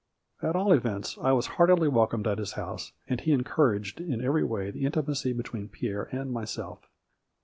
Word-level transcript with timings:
At 0.41 0.55
all 0.55 0.71
events, 0.71 1.15
I 1.21 1.31
was 1.33 1.45
heartily 1.45 1.87
welcomed 1.87 2.25
at 2.25 2.39
his 2.39 2.53
house, 2.53 2.91
and 3.07 3.21
he 3.21 3.31
encour 3.37 3.75
aged 3.77 3.99
in 4.01 4.19
every 4.19 4.43
way 4.43 4.71
the 4.71 4.83
intimacy 4.87 5.31
between 5.31 5.69
Pierre 5.69 6.09
and 6.11 6.31
myself. 6.31 6.87